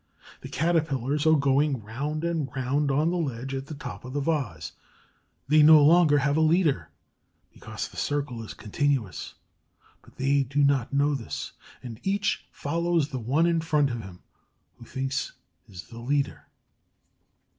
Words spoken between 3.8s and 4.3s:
of the